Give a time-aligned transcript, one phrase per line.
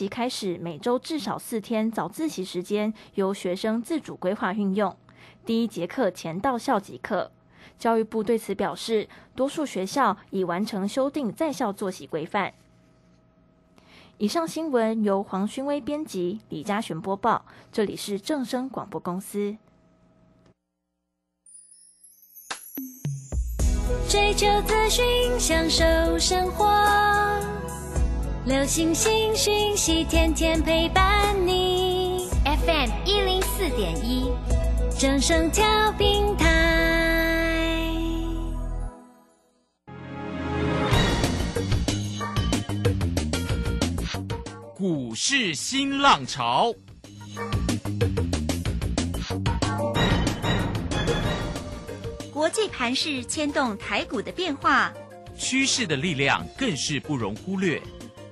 [0.00, 4.96] 即开始每周至少四天早自习时间由学生自主规划运用，
[5.44, 7.30] 第一节课前到校即可。
[7.78, 12.54] 教育部对此表示，多数学校已完成修订在校作息规范。
[14.16, 17.44] 以上新闻由黄勋威编辑，李嘉璇播报。
[17.70, 19.58] 这里是正声广播公司。
[24.08, 25.84] 追求资讯，享受
[26.18, 26.64] 生活。
[28.46, 32.26] 流星星讯息，天天陪伴你。
[32.42, 34.32] FM 一零四点一，
[34.98, 36.48] 正声调平台。
[44.74, 46.72] 股市新浪潮，
[52.32, 54.90] 国际盘势牵动台股的变化，
[55.36, 57.78] 趋势的力量更是不容忽略。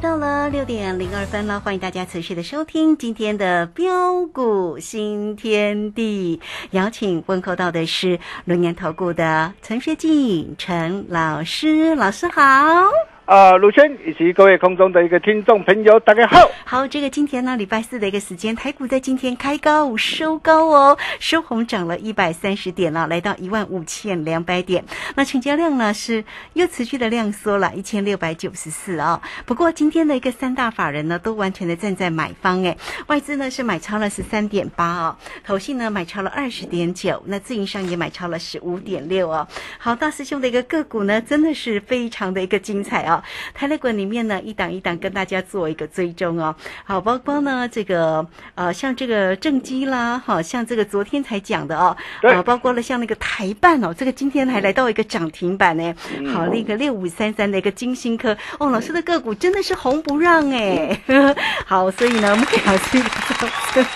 [0.00, 6.40] 到了六点零二分了，欢迎大家持续的收听今天的标股新天地。
[6.70, 13.17] 邀请问候到的是龙年投顾的陈学进陈老师，老师好。
[13.28, 16.50] 啊，卢轩以及各位空中的一个听众朋友，大家好。
[16.64, 24.82] 好，这个今天呢，礼拜四的一个时间，台股在今天开高收高哦，收红涨了一百三十点了，来到一万五千两百点。
[25.14, 26.24] 那成交量呢是
[26.54, 29.20] 又持续的量缩了，一千六百九十四啊。
[29.44, 32.74] 不过今天的一个三大法人呢，都完全的站在买方哎，
[33.08, 35.14] 外资呢是买超了十三点八哦，
[35.44, 39.46] 投信呢买超了二十点九，那自营商也买超了十五点六哦。
[39.76, 43.17] 好，大师兄的一个个股呢，真的是非常的一个精彩哦。
[43.54, 46.54] 台内股里面呢，一档一档跟大家做一个追踪哦。
[46.84, 55.94] 好，包括呢这个呃，像这个正基啦，好像这个昨天才讲的哦，啊，包括了像那个台办哦，这个今天还来到一个涨停板呢。
[56.32, 61.00] 好，那个六五三三的一个金星科哦，老师的个股真的是红不让哎。
[61.66, 63.08] 好，所以呢，我们给老师一个
[63.38, 63.86] 掌声。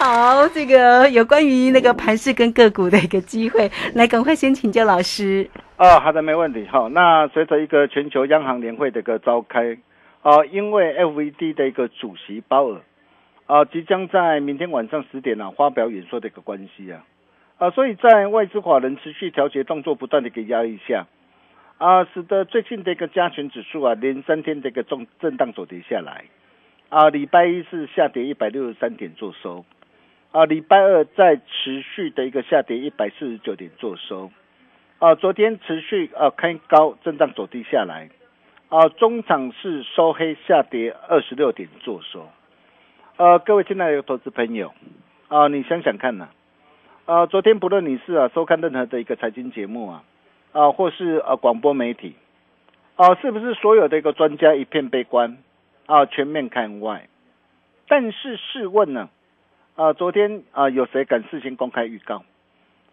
[0.00, 5.50] 好，这个有关于那个盘势跟个股的一个机会，来赶快先请教老师。
[5.76, 6.64] 哦，好的，没问题。
[6.70, 9.76] 好，那随着一个全球央行年会的一个召开，
[10.22, 12.80] 啊，因为 FED 的一个主席鲍尔
[13.46, 17.02] 啊，即将在明天晚上十点啊发表演说的一个关系啊，
[17.58, 21.08] 啊，所以在外资法人持续调节动作不断的一个压力下，
[21.78, 26.26] 啊，使得最近的一个加权指数啊，连三天的一个重震荡走跌下来，
[26.88, 29.64] 啊，礼拜一是下跌一百六十三点做收。
[30.30, 34.30] 啊，礼拜二再持续的一个下跌，一百四十九点做收。
[34.98, 38.10] 啊，昨天持续啊开高震荡走低下来。
[38.68, 42.28] 啊，中场是收黑下跌二十六点做收。
[43.16, 44.74] 呃，各位亲爱的投资朋友，
[45.28, 46.28] 啊，你想想看呐，
[47.06, 50.04] 啊，昨天不论你是啊收看任何的一个财经节目啊，
[50.52, 52.16] 啊，或是啊广播媒体，
[52.96, 55.38] 啊，是不是所有的一个专家一片悲观，
[55.86, 57.08] 啊，全面看外？
[57.88, 59.08] 但是试问呢？
[59.78, 62.24] 啊昨天啊，有谁敢事先公开预告？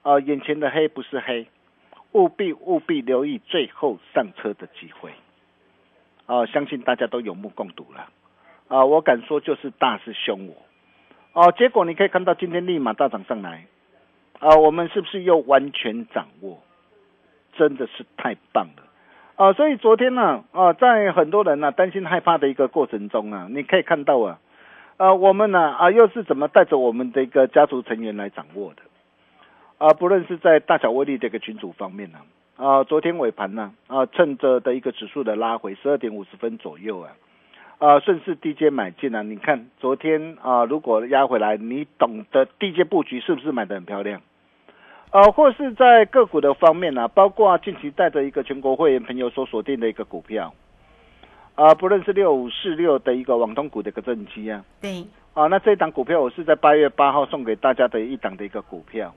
[0.04, 1.48] 啊，眼前的黑不是黑，
[2.12, 5.10] 务必务必留意最后上车的机会。
[6.28, 8.08] 啊，相信大家都有目共睹了。
[8.68, 10.56] 啊，我敢说就是大师兄我。
[11.34, 13.66] 哦，结果你可以看到今天立马大涨上来。
[14.38, 16.62] 啊，我们是不是又完全掌握？
[17.58, 18.84] 真的是太棒了。
[19.38, 24.40] 啊，所以昨天呢，啊，在很多人呢担心害怕的一个过程中啊，你可以看到啊。
[24.98, 28.82] 啊，我们呢啊，又是怎么带着我们的一个家族成员来掌握的？
[29.78, 32.20] 啊，不论是在大小威力这个群组方面呢，
[32.56, 37.12] 啊，昨天尾盘呢，啊，趁着的一个指数的拉回，十二点五十分左右啊，
[37.80, 39.22] 呃，顺势低阶买进啊。
[39.22, 44.22] 你看昨天啊、如果压回来，你懂得低阶布局是不是买的很漂亮？
[45.12, 50.54] 呃，或是在个股的方面呢、包括近期带着一个全国会员朋友所锁定的一个股票，
[51.56, 59.14] 啊、不论是六五四六的一个网通股的一个正机啊，对，啊，那这一档股票我是在八月八号送给大家的一档的一个股票，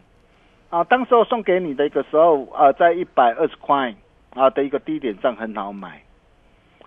[0.70, 3.93] 啊，当时候送给你的一个时候啊，在一百二十块
[4.35, 6.00] 啊的一个低点上很好买，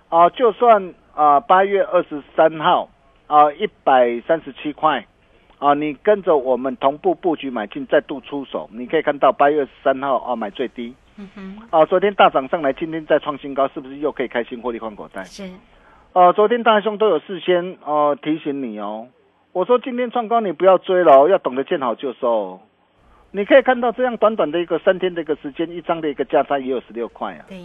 [0.07, 2.89] 啊，就算啊八月二十三号
[3.27, 5.05] 啊一百三十七块
[5.59, 15.23] 啊，你跟着我们同步布局买进，再度出手，你可以看到八月二十三号啊买最低，嗯哼，啊，昨天大涨上来，今天再创新高，是不是又可以开新获利换口袋？
[15.23, 15.47] 是，
[16.13, 19.07] 呃，昨天大兄都有事先呃提醒你哦，
[19.51, 22.59] 我说今天创高你不要追了哦，要懂得见好就收哦。
[23.29, 27.61] 你可以看到这样短短的一个三天的一个时间，一张的一个价差也有十六块啊，对，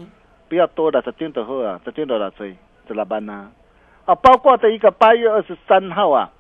[0.49, 2.55] 不要多了，十点就好啊，十点就来追，
[2.87, 3.51] 这哪办呢？
[4.05, 6.31] 啊，包括的一个八月二十三号啊，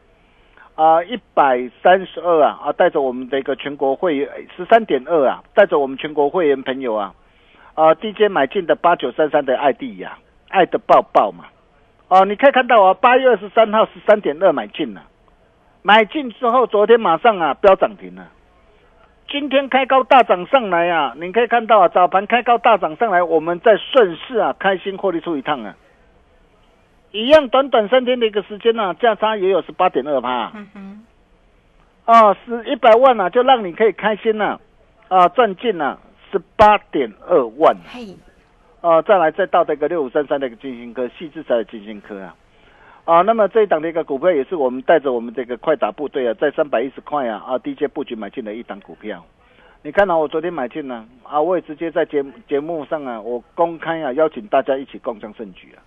[0.77, 7.15] 啊一百三十二啊，啊带着我们的一个全国会员十三点二啊，带着我们全国会员朋友啊，
[7.75, 10.19] 啊 DJ 买进的八九三三的爱地呀、
[10.51, 11.47] 爱的抱抱嘛。
[12.09, 15.03] 哦，你可以看到啊，八月二十三号十三点二买进了，
[15.83, 18.29] 买进之后，昨天马上啊飙涨停了，
[19.29, 25.75] 今天开高大涨上来啊，你可以看到啊，早盘开高大涨上来，我们在顺势啊开心获利出一趟啊，
[27.13, 31.05] 一样短短三天的一个时间呢、啊，价差也有十八点二趴，嗯哼，
[32.05, 34.61] 啊，是一百万啊，就让你可以开心了、
[35.09, 35.99] 啊，赚进了
[36.31, 37.77] 十八点二万。
[37.87, 38.15] 嘿，
[38.81, 42.35] 啊，再来再到这个六五三三的一个金星科，细致才的金星科啊，
[43.05, 49.25] 啊，那么这一档的一个股票也是我们带着我们这个快打部队啊，在三百一十块啊啊低阶布局买进的一档股票。
[49.83, 55.79] 你看到、我昨天买进了啊，我也直接在节目节目上啊，我公开啊邀请大家一起共襄盛举啊。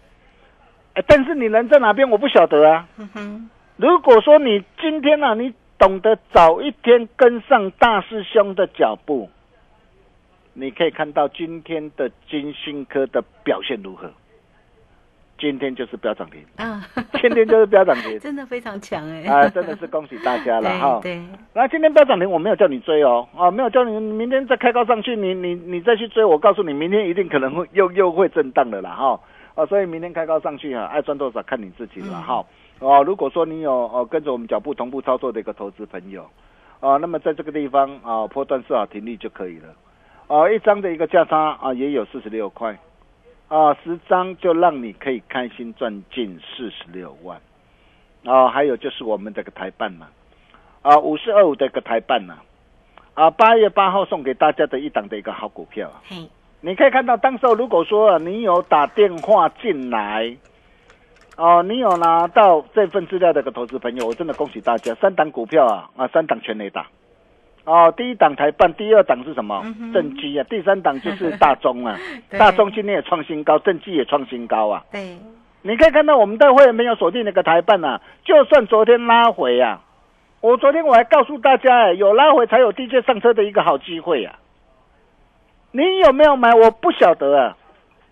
[0.95, 2.87] 哎，但是你人在哪边我不晓得啊。
[2.97, 9.29] 嗯哼，如果说你今天啊，你懂得早一天跟上大师兄的脚步，
[10.53, 14.11] 你可以看到今天的金星科的表现如何。
[15.39, 16.85] 今天就是飙涨停，啊，
[17.21, 20.99] 今天就是飙涨停， 真的非常强哎，啊，真的是恭喜大家了 哈。
[21.01, 29.17] 对对，那今天飙涨停，我没有叫你追哦，啊，没有叫你明天再开高上去，你你你再去追，我告诉你，明天一定可能会又又会震荡的啦哈。
[29.59, 32.45] 啊，所以明天开高上去啊、爱赚多少看你自己了哈。
[32.79, 36.25] 哦，如果说你有哦跟着我们脚步同步操作的一个投资朋友，
[36.79, 39.75] 啊，那么在这个地方啊，波段设好停利就可以了。
[40.27, 42.79] 啊，一张的一个价差啊也有四十六块，
[43.49, 47.37] 啊，十张就让你可以开心赚近四十六万。
[48.23, 50.07] 啊，还有就是我们这个台办嘛，
[50.83, 52.37] 啊，五四二五的一个台办呐、
[53.13, 55.99] 啊，八月八号送给大家的一档的一个好股票啊。
[56.61, 60.35] 嘿，你可以看到，当时候如果说啊你有打电话进来，
[61.37, 66.85] 哦，你有拿到这份资料的一个投资朋友，我真的恭喜大家，三档股票啊啊，三档全雷打。
[67.65, 69.63] 哦，第一档台办，第二档是什么？
[69.93, 71.97] 正基啊，第三档就是 大中啊，
[72.31, 74.83] 大中今天也创新高，正基也创新高啊。
[74.91, 75.17] 对，
[75.61, 79.81] 你可以看到我们的会员朋友锁定那个台办啊，就算昨天拉回啊，
[80.41, 84.35] 我昨天我还告诉大家，哎，有拉回才有低阶上车的一个好机会啊。
[85.71, 86.51] 你有没有买？
[86.53, 87.55] 我不晓得啊。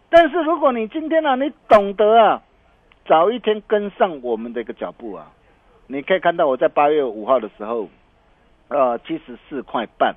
[0.10, 2.42] 但是如果你今天呢、啊，你懂得啊，
[3.06, 5.32] 早一天跟上我们的一个脚步啊，
[5.88, 7.90] 你可以看到我在八月五号的时候，
[8.68, 10.16] 呃，七十四块半，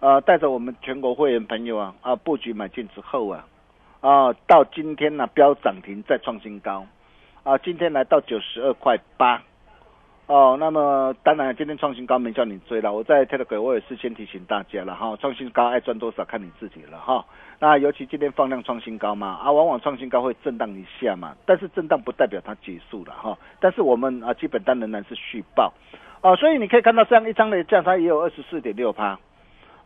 [0.00, 3.46] 呃，带着我们全国会员朋友啊啊布局买进之后啊，
[4.00, 6.86] 啊，到今天呢、飙涨停再创新高，
[7.42, 9.42] 啊，今天来到九十二块八，
[10.30, 17.26] 哦，那么当然今天创新高没叫你追了，我在 Telegram 我也是先提醒大家了哈，创新高爱赚多少看你自己了哈。
[17.58, 23.36] 那尤其今天放量创新高嘛，啊，往往创新高会震荡一下嘛，但是震荡不代表它结束了哈。
[23.58, 25.72] 但是我们啊基本单仍然是续报，
[26.22, 29.18] 哦，所以你可以看到这样一张的价差也有二十四点六趴。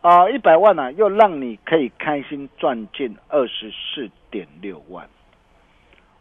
[0.01, 5.09] 啊，一百万呢、又让你可以开心赚进二十四点六万，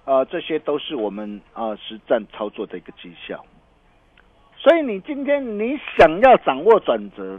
[0.07, 3.45] 啊，这些都是我们啊实战操作的一个绩效。
[4.65, 7.39] 所以你今天你想要掌握转折，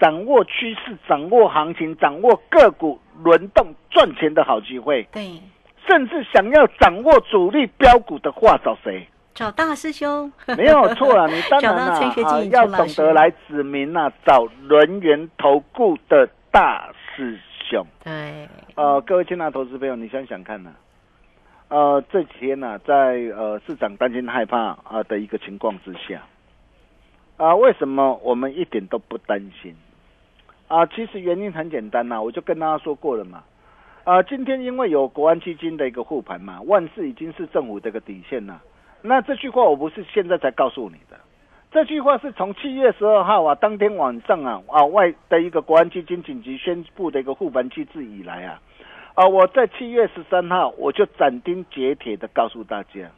[0.00, 5.40] 掌握趋势，掌握行情，掌握个股轮动赚钱的好机会，对，
[5.86, 9.06] 甚至想要掌握主力标股的话，找谁？
[9.34, 17.38] 找大师兄，没有错啊， 你当然啦、啊要懂得来指明啊，找轮源投顾的大师
[17.70, 17.86] 兄。
[18.02, 20.72] 对，呃，各位亲爱的投资朋友，你想想看呢、
[21.68, 22.94] 呃，这几天呢、在
[23.36, 26.22] 呃市场担心害怕啊、的一个情况之下，
[27.36, 29.74] 啊、为什么我们一点都不担心？
[30.68, 33.42] 啊、其实原因很简单呐、我就跟大家说过了嘛。
[34.04, 38.62] 呃，今天因为有国安基金的一个护盘嘛，万事已经是政府的一个底线了。
[39.02, 41.18] 那这句话我不是现在才告诉你的，
[41.72, 48.60] 这句话是从七月十二号啊，当天晚上啊啊外的一个国安基金紧急宣布的一个护盘机制以来啊，
[49.16, 53.10] 啊我在七月十三号我就斩钉截铁的告诉大家，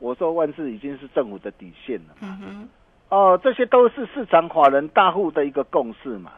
[0.00, 2.14] 我说万事已经是政府的底线了。
[2.20, 2.68] 嗯哼，
[3.08, 6.32] 哦，这些都是市场法人大户的一个共识嘛。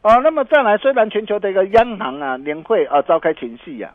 [0.00, 3.92] 哦，那么再来，虽然全球的一个央行啊年会啊召开前夕呀，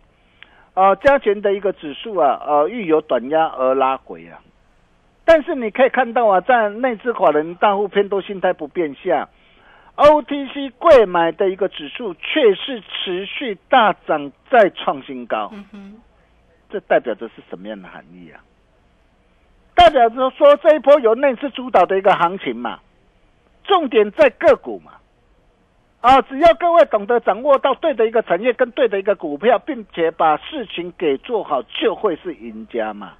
[0.75, 4.39] 啊加权的一个指数啊呃遇有短压而拉回啊，
[5.25, 9.27] 但是你可以看到啊，在内资法人大户偏多心态不变下
[9.97, 15.51] ，OTC 贵买的一个指数却是持续大涨再创新高。
[16.69, 18.39] 这代表着是什么样的含义啊？
[19.75, 22.79] 代表着说这一波由内资主导的一个行情嘛，
[23.63, 24.93] 重点在个股嘛。
[26.01, 33.13] 啊，只要各位懂得掌握到对的一个产业跟对的一个股票，并且把事情给做好，就会是赢家嘛。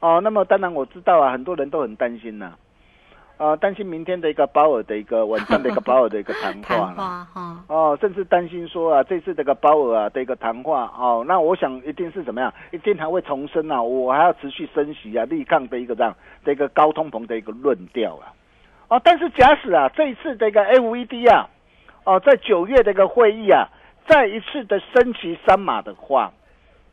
[0.00, 2.58] 哦，那么当然我知道啊，很多人都很担心呐、啊，
[3.60, 12.52] 担心明天的一个鲍尔的一个晚上的一个鲍尔的一个谈话哈，哦，甚至担心说啊，这次这个鲍尔啊的一个谈话哦，那我想一定是怎么样？
[12.70, 16.14] 一定还会重申啊，我还要持续升息啊，力抗的一个这样
[16.44, 18.32] 的一个高通膨的一个论调啊。
[18.88, 21.48] 哦，但是假使啊，这一次这个 FED 啊，
[22.04, 23.68] 哦，在九月的一个会议啊，
[24.06, 26.32] 再一次的升息三码的话，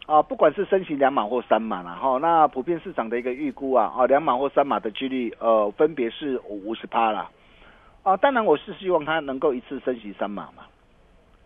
[0.08, 7.30] 啊，不管是升息两码或三码了哈，那普遍市场的一个预估啊，啊，两码或三码的几率呃，分别是五十趴啦。
[8.04, 10.64] 啊，当然我是希望它能够一次升息三码嘛，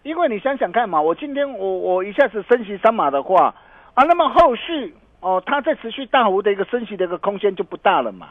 [0.03, 3.53] 因为你想想看嘛，我今天我我一下子升息三码的话
[3.93, 8.29] 啊，那么后续哦，它再持续大幅的一个升息的一个空间就不大了嘛。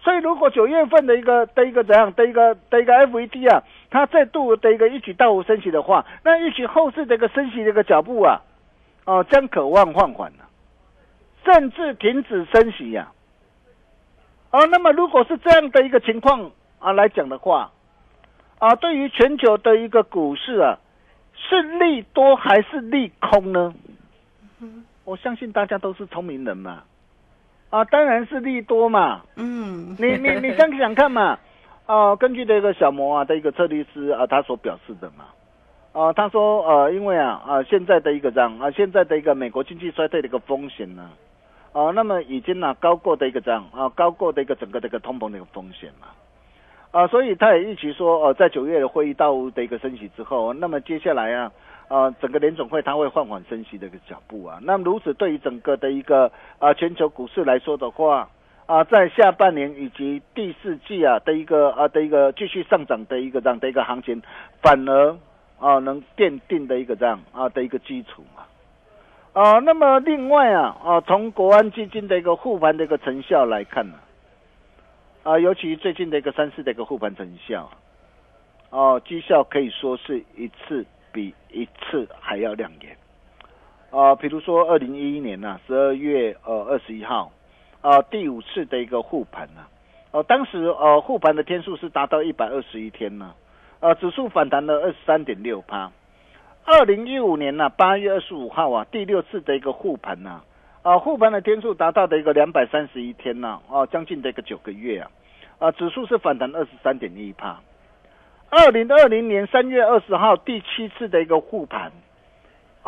[0.00, 8.40] 所以如果九月份的一个的一个怎样的一个的一个 FED 啊，它再度的一个一举大幅升息的话，那预期后市的一个升息的一个脚步啊，
[9.08, 10.44] 哦、将渴望放缓了、
[11.42, 13.10] 甚至停止升息呀、
[14.50, 14.66] 啊。
[14.66, 17.72] 那么如果是这样的一个情况啊来讲的话，
[18.58, 20.78] 啊，对于全球的一个股市啊，
[21.34, 23.72] 是利多还是利空呢？
[25.04, 26.82] 我相信大家都是聪明人嘛，
[27.70, 29.22] 啊，当然是利多嘛。
[29.36, 31.38] 嗯，你你你想想看嘛，
[31.86, 35.24] 啊，根据这个小摩啊的一个策略师啊，他所表示的嘛，
[35.98, 41.10] 啊，他说呃，因为啊啊现在的一个这样啊，现在的一个美国经济衰退的一个风险呢，
[41.72, 46.06] 啊，那么已经呢、高过的一个这样啊，高过的一个整个的一个通膨的一个风险嘛。
[46.92, 51.50] 啊，所以他也预期说，呃，在九月的会议到的一个升息之后，那么接下来啊，
[51.88, 54.60] 呃，整个联总会它会放缓升息的一个脚步啊。
[54.62, 58.28] 那么如此对于整个的一个啊全球股市来说的话，
[58.66, 64.22] 啊，在下半年以及第四季啊的一个啊的一个继续上涨的一个这样的一个行情，
[64.62, 65.16] 反而
[65.58, 68.44] 啊能奠定的一个这样啊的一个基础嘛。
[69.34, 73.94] 啊，那么另外啊啊从国安基金的一个护盘的一个成效来看呢、
[75.22, 77.70] 啊，尤其最近的一个三四的一个护盘成效，
[78.70, 82.96] 哦、绩效可以说是一次比一次还要亮眼。
[83.90, 87.30] 啊、比如说二零一一年呢、十二月呃二十一号，
[87.80, 89.68] 啊、第五次的一个护盘啊，
[90.10, 93.32] 哦，当时呃护盘的天数是达到一百二十一天呢，
[93.80, 95.90] 呃，指数反弹了二十三点六趴。
[96.64, 100.42] 二零一五年呢、八月二十五号啊，第六次的一个护盘呐、
[100.82, 105.10] 啊，护盘的天数达到的一个两百三十一天呐、哦、将近的一个九个月啊，
[105.60, 107.58] 啊，指数是反弹二十三点一趴。
[108.50, 111.92] 二零二零年三月二十号第七次的一个护盘，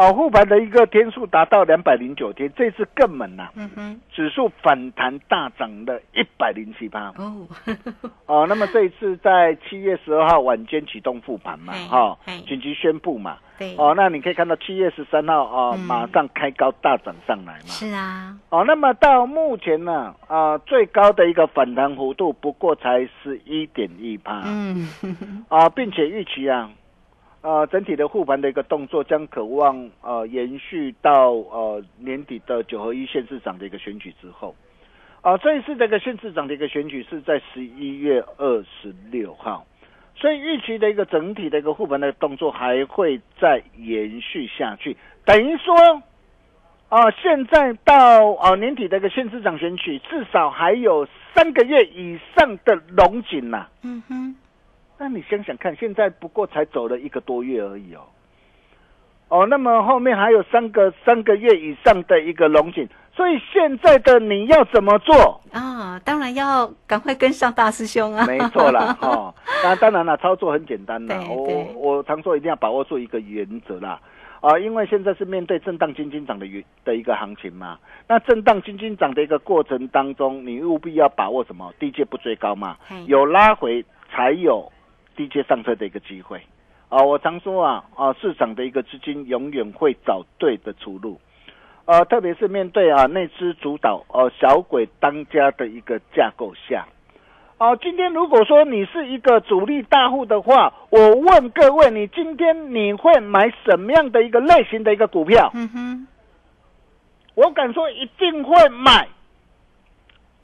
[0.01, 7.13] 哦，护盘的一个天数达到两百零九天，这次更猛呐、嗯哼，指数反弹大涨了一百零七趴。
[7.19, 7.47] 哦，
[8.25, 12.41] 哦，那么这一次在七月十二号晚间启动复盘嘛，哈、嘿。
[12.49, 15.81] 紧急宣布嘛，对，哦，那你可以看到七月十三号啊、嗯。
[15.81, 24.89] 马上开高大涨上来嘛，是啊，哦，那么到目前呢，啊、最高的一个反弹幅度不过才十一点一趴，嗯，
[25.51, 26.71] 啊， 并且预期啊，
[27.43, 34.55] 呃，整体的护盘的一个动作将渴望呃延续到呃年底的九合一县市长的一个选举之后，
[35.23, 39.67] 啊、这一次这个县市长的一个选举是在十一月二十六号，
[40.15, 46.03] 所以预期的一个整体的一个护盘的动作还会再延续下去，等于说。
[46.91, 54.35] 啊、现在到啊、年底的一个县市长选举，至少还有三个月以上的龙井呐、嗯哼，
[55.01, 58.03] 那你想想看，现在不过才走了一个多月而已哦。
[59.31, 65.41] 哦，那么后面还有三个三个月以上的一个龙井，所以现在的你要怎么做？
[65.53, 68.27] 啊，当然要赶快跟上大师兄啊！
[68.27, 71.19] 没错啦， 哈，那当然了，操作很简单啦。
[71.31, 73.99] 我我常说一定要把握住一个原则啦，
[74.43, 77.79] 啊，因为现在是面对震荡金金涨的原的一个行情嘛。
[78.07, 81.73] 那震荡金金涨的一个过程当中，你务必要把握什么？
[81.79, 82.77] 低阶不追高嘛，
[83.07, 84.71] 有拉回才有
[85.21, 86.41] 低阶上车的一个机会。
[86.89, 91.21] 啊，我常说啊，啊，市场的一个资金永远会找对的出路。
[91.85, 96.87] 呃，特别是面对啊内资主导、呃小鬼当家的一个架构下，
[97.59, 105.51] 哦、今天如果说你是一个主力大户的话，我问各位，你今天你会买什么样的一个类型的一个股票？
[105.55, 106.09] 嗯哼，
[107.35, 109.07] 我敢说一定会买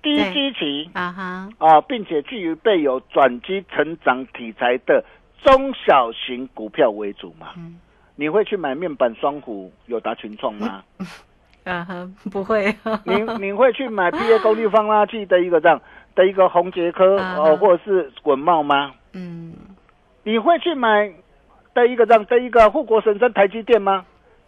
[0.06, 5.04] 低对基期啊哈，啊，并且具备有转机成长题材的
[5.42, 7.48] 中小型股票为主嘛。
[7.56, 7.80] 嗯
[8.18, 10.82] 你会去买面板双虎、友达群创吗？
[11.64, 15.78] 啊哈，不会，你你会去买 PA 功率放大器的一个这样
[16.14, 18.94] 的一个红杰科啊呃，或者是滚茂吗？
[19.12, 19.52] 嗯，
[20.22, 21.12] 你会去买
[21.75, 24.06] 的一个这样的一个护国神山台积电吗？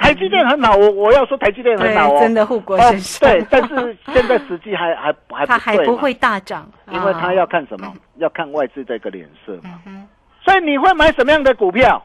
[0.08, 7.86] 台积电很好，我我要说台积电很好哦，真的护国哦神山对，但是现在时机还还还它不会大涨，因为他要看什么？
[7.94, 9.80] 嗯要看外资的一个脸色嘛。
[9.86, 10.08] 嗯，
[10.42, 12.02] 所以你会买什么样的股票？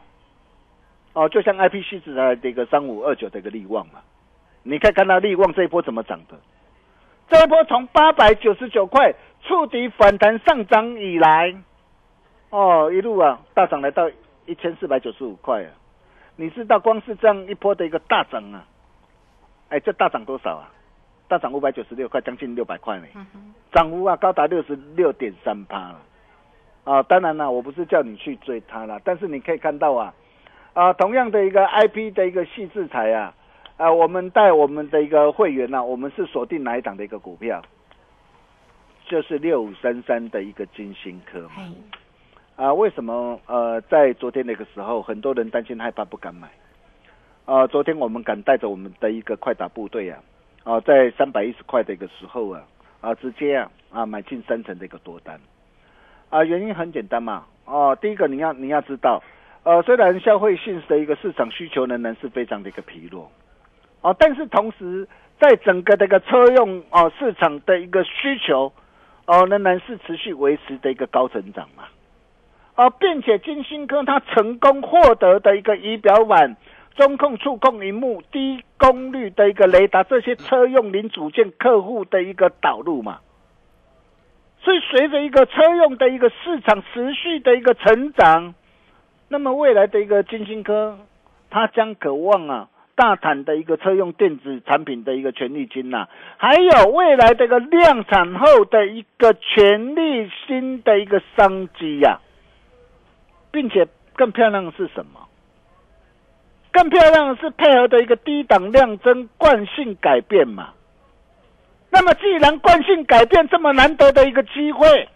[1.14, 4.00] 哦，就像 I P 系指的这个三五二九的一个利旺嘛，
[4.62, 6.38] 你可以看到利旺这一波怎么涨的。
[7.30, 11.56] 这一波从八百九十九块触底反弹上涨以来，
[12.52, 14.08] 哦，一路啊大涨来到
[14.46, 15.70] 一千四百九十五块啊！
[16.36, 18.66] 你知道光是这样一波的一个大涨啊，
[19.70, 20.72] 哎，这大涨多少啊？
[21.28, 23.08] 大涨五百九十六块，将近六百块呢。
[23.72, 26.02] 涨幅啊高达六十六点三趴了。
[26.84, 30.14] 啊，当然啦，我不是叫你去追它啦，但是你可以看到啊，
[30.74, 33.34] 啊，同样的一个 IP 的一个细制裁啊，
[33.78, 37.62] 啊，我们带我们的一个会员呢、啊，我们是锁定哪一档的一个股票？
[39.06, 41.74] 就是六五三三的一个金星科嘛。
[42.56, 46.48] 啊，为什么呃，在昨天那个时候，很多人担心害怕不敢买？
[47.46, 50.20] 啊，昨天我们敢带着我们的一个快打部队啊，
[50.64, 52.62] 啊，在三百一十块的一个时候啊，
[53.02, 55.40] 啊，直接啊啊买进三成的一个多单。
[56.30, 59.22] 啊，原因很简单嘛，哦、第一个你要你要知道，
[59.64, 63.32] 呃，虽然消费性的一个市场需求仍然是非常的一个疲弱，
[64.02, 65.08] 哦，但是同时
[65.40, 68.72] 在整个这个车用哦市场的一个需求，
[69.26, 71.86] 哦，仍然是持续维持的一个高成长嘛。
[72.76, 76.56] 啊，并且金星科它成功获得的一个仪表板、
[76.96, 83.20] 中控、触控荧幕、低功率的一个雷达，这些车用零组件客户的一个导入嘛。
[84.62, 88.56] 所以随着一个车用的一个市场持续的一个成长，
[89.28, 90.98] 那么未来的一个金星科，
[91.50, 96.08] 它将渴望啊大胆的一个车用电子产品的一个权利金呐、
[96.38, 102.22] 还有未来的一个量产后的一个权利新的一个商机呀、
[103.54, 105.30] 并且更漂亮的是什么？
[106.72, 110.74] 更漂亮的是配合的一个低档量增惯性改变嘛。
[111.92, 115.08] 那么既然惯性改变这么难得的一个机会，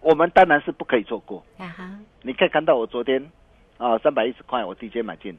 [0.00, 1.42] 我们当然是不可以错过。
[1.56, 3.30] 啊哈，你可以看到我昨天
[3.78, 5.34] 啊三百一十块我直接买进，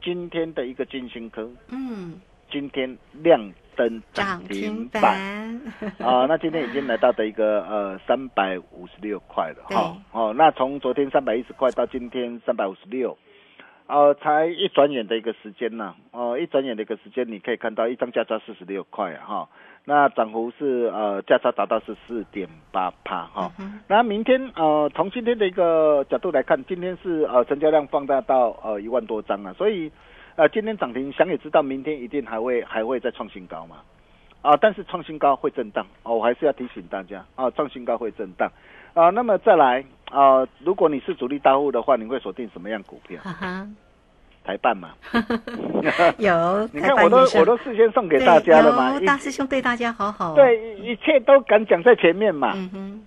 [0.00, 5.02] 今天的一个金星科，嗯，今天亮灯涨涨停停板。
[5.02, 9.96] 板，啊，那今天已经来到的一个呃三百五十六块了哈。
[10.12, 13.16] 哦，那从昨天三百一十块到今天三百五十六，
[13.86, 19.48] 呃，才一转眼的一个时间呢、哦、一转眼的一个时间，你可以看到一张价差四十六块啊哈。
[19.88, 23.52] 那涨幅是呃价差达到是四点八帕哈。
[23.60, 29.92] 嗯那明天呃从今天的一个角度来看，今天是呃成交量放大到呃一万多张啊，所以
[30.36, 33.76] 呃今天涨停，想也知道明天一定还会还会再创新高嘛。
[34.42, 38.48] 啊，但是创新高会震荡哦，我还是要提醒大家啊，创新高会震荡
[38.94, 39.10] 啊。
[39.10, 43.20] 那么再来啊，如果你是主力大户的话，你会锁定什么样股票？
[43.24, 43.66] 哈哈，
[44.44, 44.90] 台办嘛，
[46.18, 52.52] 有， 你看我都我都事先送给大家了嘛，大师兄对大家好好，，对，一切都敢讲在前面嘛。
[52.54, 53.06] 嗯哼，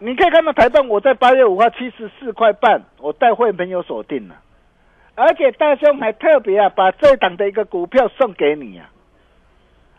[0.00, 4.34] 你可以看到台办，我在八月五号七十四块半，我带会朋友锁定了，
[5.20, 8.90] 而且大兄还特别啊，把这档的一个股票送给你啊。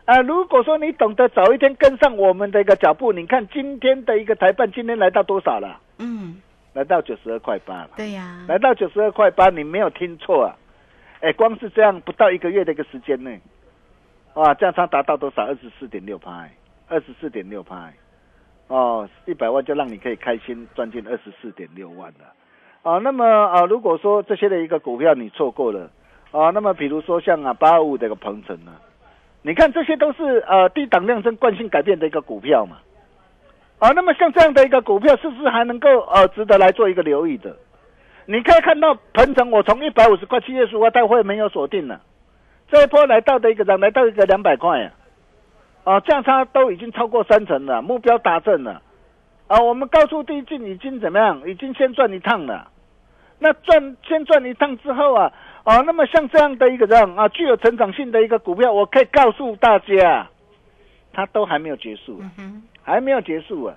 [0.04, 5.80] 啊，如果说你懂得早一天跟上我们的一个脚步，你看今天的一个台办今天来到多少了？
[5.98, 7.90] 嗯，来到九十二块八了。
[7.96, 10.56] 对呀，来到九十二块八，你没有听错啊！
[11.20, 13.40] 哎，光是这样不到一个月的一个时间内，
[14.34, 15.44] 哇，价差达到多少？
[15.44, 16.48] 二十四点六趴，
[16.88, 17.92] 二十四点六趴，
[18.66, 22.34] 哦，一百万就让你可以开心赚进二十四点六万了。
[22.82, 25.90] 啊，那么啊，如果说这些的一个股票你错过了，
[26.32, 28.72] 啊，那么比如说像啊八二五这个鹏程呢，
[29.42, 32.78] 你看这些都是呃低档量增惯性改变的一个股票嘛。
[33.78, 37.56] 啊，那么像这样的一个股票，是不是还能够呃值得来做一个留意的？
[38.26, 42.00] 你可以看到鹏程，我从一百五十块七月十五号大会没有锁定了，
[42.68, 44.92] 这一波来到的一个涨，来到一个两百块啊，
[45.82, 48.82] 啊，价差都已经超过三成了，目标达成了，
[49.52, 51.46] 啊，我们高速递进已经怎么样？
[51.46, 52.70] 已经先赚一趟了，
[53.38, 55.30] 那赚先赚一趟之后啊，
[55.64, 60.26] 啊，那么像这样的一个这样啊，具有成长性的一个股票，我可以告诉大家，
[61.12, 62.32] 它都还没有结束啊。
[62.82, 63.76] 还没有结束啊，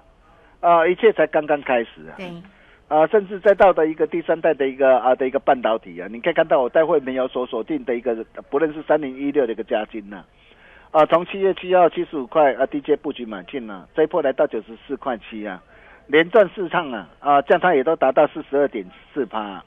[0.61, 2.15] 啊，一切才刚刚开始啊。
[2.15, 2.31] 对，
[2.87, 8.15] 啊，甚至再到的一个第三代的一个啊的一个半导体啊，你可以看到我待会没有所锁定的一个，
[8.49, 10.25] 不论是三零一六的一个加金呐，啊，
[10.91, 15.61] 啊从七月七号七十五块啊低阶布局买进了，这一波来到九十四块七啊，
[16.07, 19.63] 连赚四趟啊，啊，价差也都达到四十二点四趴，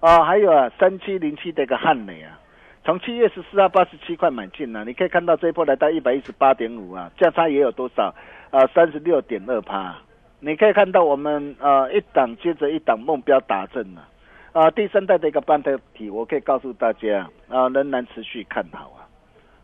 [0.00, 2.38] 啊，还有啊三七零七的一个汉美啊。
[2.82, 8.14] 从七月十四号八十七块买进了，你可以看到这一波来到一百一十八点五啊，价差也有多少？
[8.50, 9.94] 啊，三十六点二趴。
[10.40, 14.08] 你可以看到我们呃一档接着一档目标达成了，
[14.52, 18.99] 啊，第三代的一个半导体，我可以告诉大家啊，仍然持续看好啊。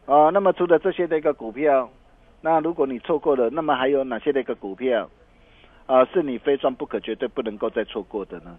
[0.06, 1.90] 啊，那么除了这些的一个股票，
[2.40, 5.10] 那如果你错过了，那么还有哪些的一个股票？
[5.86, 8.58] 啊，是你非赚不可、绝对不能够再错过的呢？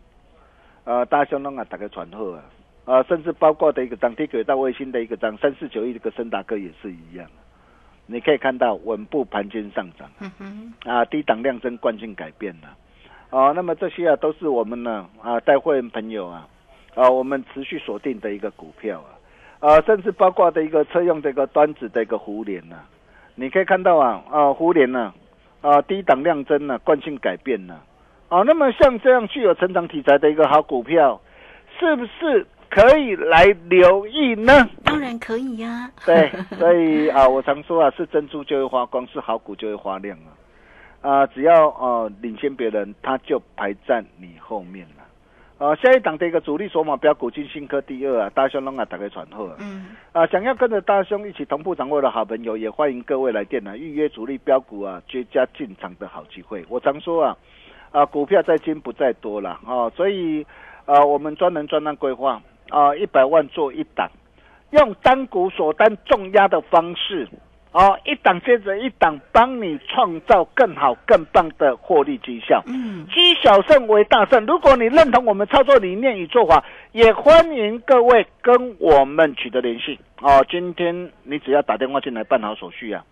[0.84, 2.44] 啊，大兄弄啊，打个传呼啊。
[2.86, 7.30] 啊，甚至包括的一个涨跌轨道卫星的一个涨三四九亿的一个森达哥也是一样，
[8.06, 10.10] 你可以看到稳步盘间上涨，
[10.86, 16.48] 啊，低档量增惯性改变了，啊，那么这些啊都是我们呢啊带会员朋友啊
[16.96, 19.17] 啊我们持续锁定的一个股票啊，
[19.60, 22.78] 啊，甚至包括的一个车用这个端子的一个互联呢，
[23.36, 25.14] 你可以看到啊啊互联呢
[25.62, 27.80] 啊低档量增呢惯性改变呢，
[28.30, 31.20] 啊，那么像这样具有成长题材的一个好股票，
[31.80, 32.46] 是不是？
[32.70, 34.70] 可以来留意呢？
[34.84, 35.90] 当然可以呀。
[36.06, 40.30] 对，所以啊，我常说啊，是珍珠就会发光，是好股就会发亮啊。
[41.02, 45.06] 啊，只要呃领先别人，他就排在你后面了。
[45.58, 49.56] 啊，下一档的一个主力索马标股金星科第二啊，大兄龙啊，打开传后啊。
[49.60, 49.96] 嗯。
[50.12, 56.64] 啊，想要跟着大兄一起同步掌握的好朋友，也欢迎各位来电啊，预约主力标股啊，绝佳进场的好机会。
[56.70, 57.38] 我常说啊，
[57.92, 60.46] 啊，股票在精不在多了啊，所以
[60.86, 62.42] 啊，我们专门专案规划。
[62.70, 64.12] 啊，一百万做一档，
[64.72, 67.26] 用单股锁单重压的方式，
[67.78, 72.64] 啊，一档接着一档，帮你创造更好更棒的获利绩效。
[72.66, 74.44] 嗯，积小胜为大胜。
[74.48, 80.00] 如果你认同我们操作理念与做法，也欢迎各位跟我们取得联系。
[80.22, 83.06] 哦，今天你只要打电话进来办好手续啊，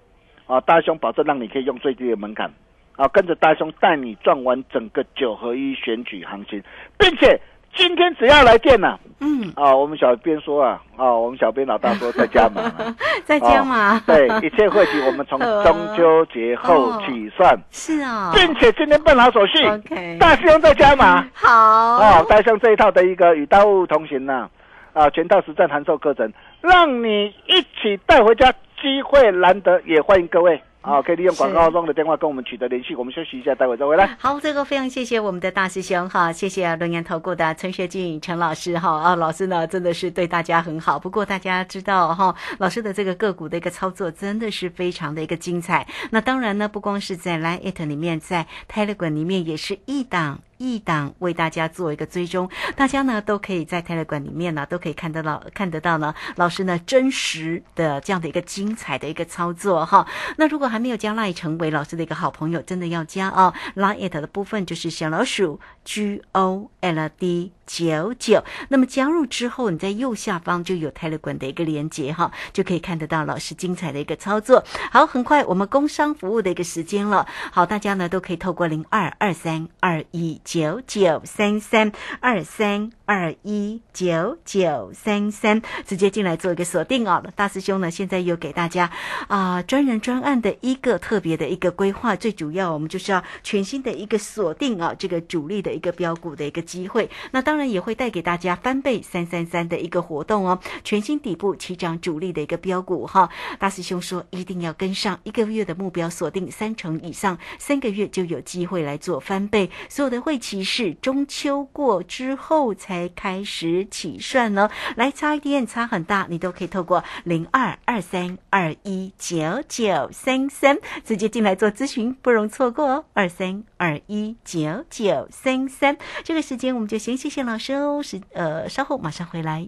[0.48, 2.52] 啊，大兄保证让你可以用最低的门槛，
[2.96, 6.64] 啊，跟着大兄带你赚完整个九合一选举行情，
[6.98, 7.40] 并且。
[7.76, 12.62] 今天只要来电了，嗯，啊，我们小编说啊，啊，我们小编老大说在加码，
[13.26, 24.50] 在加码，对，一切会期我们从中秋节后起算，是啊，并且今天办好手续，OK，大师兄在加码，好，哦，带上这一套的一个与大物同行呢，
[24.94, 30.62] 啊，全套实战函授课程，让你一起带回家，机会难得，也欢迎各位。
[30.86, 32.94] 好，可以利用广告中的电话跟我们取得联系。
[32.96, 34.16] 我们休息一下，待会再回来。
[34.20, 41.00] 好，这个非常谢谢我们的大师兄哈，谢谢龙岩投顾的陈学静陈老师哈啊，老师呢真的是对大家很好。
[41.00, 45.88] 不过大家知道哈，老师的这个个股的一个操作真的是非常的一个精彩。
[46.12, 50.42] 那当然呢，不光是在 Line It 里面，在 Telegram 里面也是一档。
[50.58, 60.08] 一档为大家做一个追踪，大家呢都可以在泰勒馆里面呢都可以看得到看得到呢，老师呢真实的这样的一个精彩的一个操作哈。
[60.38, 63.54] 那如果还没有加赖成为老师的一个好朋友，真的要加哦。
[63.76, 68.44] 拉 it 的部分就是小老鼠 G O L D 九九。
[68.70, 74.64] 那么加入之后，你在右下方就有泰勒馆的一个连接哈，就可以看得到老师精彩的一个操作。
[74.92, 77.28] 好，很快我们工商服务的一个时间了。
[77.52, 80.40] 好，大家呢都可以透过零二二三二一。
[80.46, 87.24] 九九三三二三二一九九三三，直接进来做一个锁定哦。
[87.36, 88.90] 大师兄呢，现在又给大家
[89.28, 97.10] 啊专人专案的一个特别的一个规划，最主要我们就是要全新的一个锁定啊，这个主力的一个标股的一个机会。
[97.32, 103.30] 那当然也会带给大家翻倍三三三的一个活动哦，全新底部起涨主力的一个标股哈。
[103.60, 110.36] 大师兄说一定要跟上，一个月的目标锁定三成以上，三个月就有机会来做翻倍，所有的会。
[110.46, 123.06] 其实中秋过之后才开始起算喽，来差一点，差很大，你都可以透过零二二三二一九九三三直接进来做咨询，不容错过哦。
[123.14, 129.68] 二三二一九九三三，这个时间我们就先谢谢老师哦，是呃，稍后马上回来。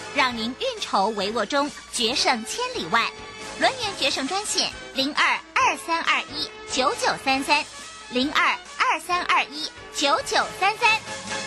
[0.15, 3.09] 让您运筹帷幄中决胜千里外。
[3.59, 7.63] 轮源决胜专线零二二三二一九九三三
[8.11, 11.40] 零二二三二一九九三三。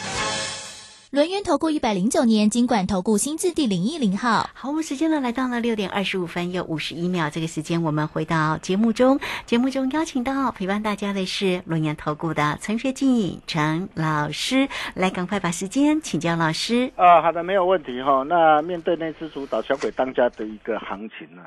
[1.14, 4.50] 轮源投顾一百零九年金管投顾新字第零一零号。
[4.52, 9.20] 好，我们时间呢来到了六点二十五分又五十一秒，这个时间我们回到节目中。
[9.46, 16.90] 节目中邀请到陪伴大家的是轮源投顾的陈学进陈老师，来赶快把时间请教老师。
[16.96, 18.24] 啊，好的，没有问题哈。
[18.24, 21.42] 那面对那只主导小鬼当家的一个行情呢，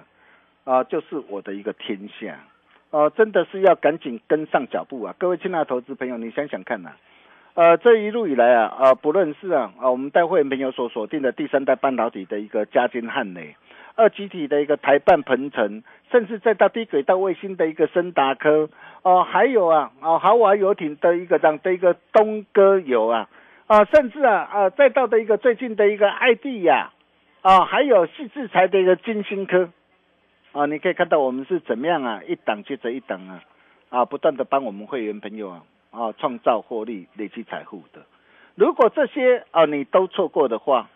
[0.64, 2.40] 啊，就是我的一个天下，
[2.92, 5.14] 哦，真的是要赶紧跟上脚步啊！
[5.20, 6.92] 各位亲爱的投资朋友，你想想看呐。
[7.58, 13.56] 呃，这一路以来啊，啊，不论是啊，啊，我们带会员朋友所锁定的第三代半导体的一个嘉金汉磊，
[13.96, 18.70] 二极体的一个台半鹏程，甚至再到低轨道卫星的一个森达科，
[19.02, 23.28] 哦，还有啊，啊，豪华游艇的一个这样的一个东哥游啊，
[23.66, 26.92] 啊，甚至啊，啊，再到的一个最近的一个爱地呀，
[27.42, 29.72] 啊，还有细制裁的一个金星科，
[30.52, 33.42] 啊，你可以看到我们是怎么样啊，一档接着一档啊，
[33.90, 35.64] 啊，不断的帮我们会员朋友啊。
[35.98, 38.06] 啊，创造获利、累积财富的，
[38.56, 40.90] 如果这些啊你都错过的话，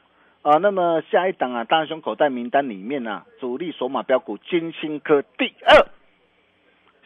[0.43, 5.87] 啊，那么下一档啊，大熊口袋名单里面啊，主力索马标股金星科第二。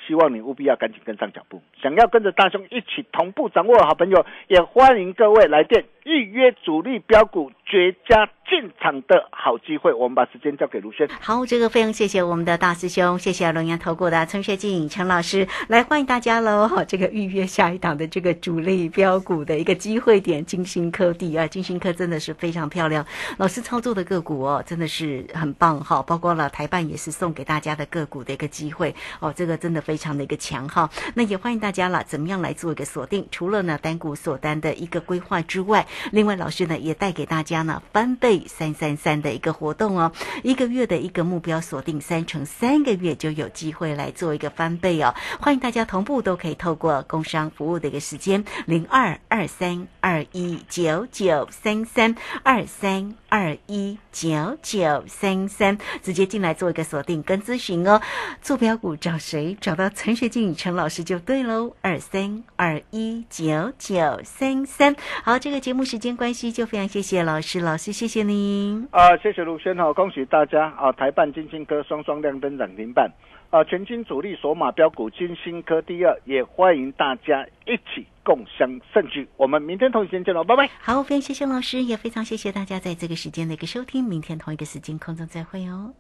[0.08, 1.64] 希望你务必要赶紧跟上脚步。
[1.82, 9.92] 想要跟着大熊一起同步掌握的好朋友，也欢迎各位来电预约主力标股绝佳进场的好机会。
[9.92, 11.10] 我们把时间交给卢轩。
[11.20, 16.70] 好，这个非常谢谢我们的大师兄，谢谢龙岩投顾的陈学进陈老师来欢迎大家喽。
[16.88, 23.04] 这个预约下一档的这个主力标股的一个机会点，金星科第二，金星科真的是非常漂亮。
[23.38, 29.96] 老师操作的个股哦，真的是很棒哈，包括了台办也是送给大家的个股的一个机会哦，这个真的非。
[29.96, 33.26] 常的一个强哈，那也欢迎大家了，怎么样来做一个锁定？
[33.32, 40.12] 除了呢单股锁单的一个规划之外，另外老师呢也带给大家呢翻倍三三三的一个活动哦，
[40.44, 45.14] 一个月的一个目标锁定三成，三个月就有机会来做一个翻倍哦。
[45.40, 58.00] 欢迎大家同步都可以透过工商服务的一个时间零二二三二一九九三三二三二一九九三三，直接进来做一个锁定跟咨询哦。
[58.42, 59.58] 坐标股找谁？
[59.60, 59.90] 找到。
[59.90, 64.96] 陈学静陈老师就对喽，二三二一九九三三。
[65.26, 68.88] 好，这个节目时间关系，就非常谢谢老师，老师谢谢您。
[68.92, 70.90] 啊，谢谢卢轩哈，恭喜大家啊！
[70.94, 73.12] 台办金星科双双亮灯涨停板
[73.56, 79.30] 啊，全军主力索马标股金星科第二，也欢迎大家一起共享盛举。
[79.38, 80.70] 我们明天同一时间见喽，拜拜。
[80.82, 85.94] 好，非常谢谢老师，也非常谢谢大家在这个时间的一个收听，明天同一个时间空中再会哦。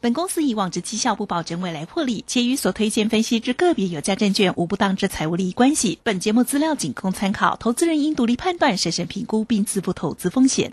[0.00, 6.00] 本公司以往之绩效不保证未来获利，且与所推荐分析之个别有价证券无不当之财务利益关系。
[6.02, 10.72] 本节目资料仅供参考，投资人应独立判断、审慎评估并自负投资风险。